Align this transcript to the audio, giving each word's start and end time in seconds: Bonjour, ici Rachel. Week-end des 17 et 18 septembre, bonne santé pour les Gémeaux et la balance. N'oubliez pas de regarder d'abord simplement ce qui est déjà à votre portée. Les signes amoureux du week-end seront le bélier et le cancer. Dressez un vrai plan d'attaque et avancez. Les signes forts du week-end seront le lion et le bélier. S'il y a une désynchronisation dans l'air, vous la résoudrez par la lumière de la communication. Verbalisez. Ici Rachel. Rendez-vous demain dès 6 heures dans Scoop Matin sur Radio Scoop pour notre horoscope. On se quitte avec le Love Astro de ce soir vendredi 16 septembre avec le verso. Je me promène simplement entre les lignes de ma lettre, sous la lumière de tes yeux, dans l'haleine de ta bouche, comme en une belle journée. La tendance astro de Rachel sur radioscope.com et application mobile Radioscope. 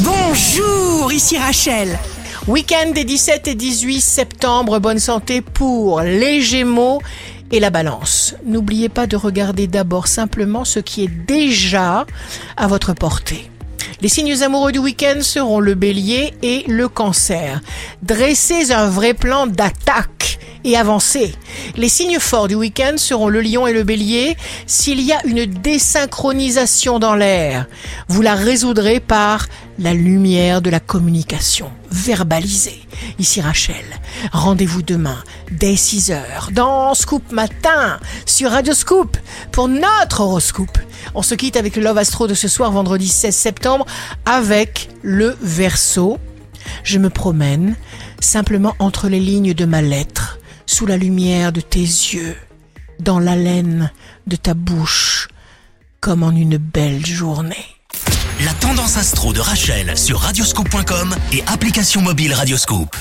Bonjour, 0.00 1.10
ici 1.10 1.38
Rachel. 1.38 1.98
Week-end 2.46 2.90
des 2.90 3.04
17 3.04 3.48
et 3.48 3.54
18 3.54 4.02
septembre, 4.02 4.78
bonne 4.78 4.98
santé 4.98 5.40
pour 5.40 6.02
les 6.02 6.42
Gémeaux 6.42 7.00
et 7.50 7.60
la 7.60 7.70
balance. 7.70 8.34
N'oubliez 8.44 8.90
pas 8.90 9.06
de 9.06 9.16
regarder 9.16 9.66
d'abord 9.66 10.06
simplement 10.06 10.66
ce 10.66 10.80
qui 10.80 11.04
est 11.04 11.26
déjà 11.26 12.04
à 12.58 12.66
votre 12.66 12.92
portée. 12.92 13.50
Les 14.02 14.10
signes 14.10 14.42
amoureux 14.42 14.72
du 14.72 14.80
week-end 14.80 15.22
seront 15.22 15.60
le 15.60 15.74
bélier 15.74 16.34
et 16.42 16.64
le 16.68 16.88
cancer. 16.88 17.62
Dressez 18.02 18.72
un 18.72 18.90
vrai 18.90 19.14
plan 19.14 19.46
d'attaque 19.46 20.38
et 20.62 20.76
avancez. 20.76 21.34
Les 21.76 21.90
signes 21.90 22.18
forts 22.18 22.48
du 22.48 22.54
week-end 22.54 22.94
seront 22.96 23.28
le 23.28 23.42
lion 23.42 23.66
et 23.66 23.74
le 23.74 23.82
bélier. 23.82 24.36
S'il 24.66 25.00
y 25.02 25.12
a 25.12 25.24
une 25.26 25.44
désynchronisation 25.44 26.98
dans 26.98 27.14
l'air, 27.14 27.66
vous 28.08 28.22
la 28.22 28.34
résoudrez 28.34 28.98
par 28.98 29.46
la 29.78 29.92
lumière 29.92 30.62
de 30.62 30.70
la 30.70 30.80
communication. 30.80 31.70
Verbalisez. 31.90 32.80
Ici 33.18 33.42
Rachel. 33.42 33.84
Rendez-vous 34.32 34.80
demain 34.80 35.22
dès 35.50 35.76
6 35.76 36.12
heures 36.12 36.48
dans 36.52 36.94
Scoop 36.94 37.30
Matin 37.30 38.00
sur 38.24 38.52
Radio 38.52 38.72
Scoop 38.72 39.18
pour 39.52 39.68
notre 39.68 40.20
horoscope. 40.20 40.78
On 41.14 41.22
se 41.22 41.34
quitte 41.34 41.58
avec 41.58 41.76
le 41.76 41.82
Love 41.82 41.98
Astro 41.98 42.26
de 42.26 42.34
ce 42.34 42.48
soir 42.48 42.72
vendredi 42.72 43.08
16 43.08 43.34
septembre 43.34 43.84
avec 44.24 44.88
le 45.02 45.36
verso. 45.42 46.18
Je 46.84 46.98
me 46.98 47.10
promène 47.10 47.76
simplement 48.18 48.74
entre 48.78 49.08
les 49.08 49.20
lignes 49.20 49.54
de 49.54 49.64
ma 49.66 49.82
lettre, 49.82 50.35
sous 50.66 50.86
la 50.86 50.96
lumière 50.96 51.52
de 51.52 51.60
tes 51.60 51.80
yeux, 51.80 52.36
dans 53.00 53.18
l'haleine 53.18 53.90
de 54.26 54.36
ta 54.36 54.54
bouche, 54.54 55.28
comme 56.00 56.22
en 56.22 56.32
une 56.32 56.58
belle 56.58 57.04
journée. 57.04 57.66
La 58.44 58.52
tendance 58.52 58.96
astro 58.96 59.32
de 59.32 59.40
Rachel 59.40 59.96
sur 59.96 60.20
radioscope.com 60.20 61.14
et 61.32 61.42
application 61.46 62.02
mobile 62.02 62.34
Radioscope. 62.34 62.96